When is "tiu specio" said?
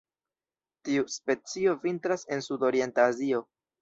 0.87-1.75